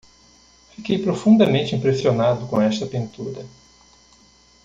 Fiquei 0.73 0.97
profundamente 0.97 1.75
impressionado 1.75 2.47
com 2.47 2.59
esta 2.59 2.87
pintura. 2.87 3.45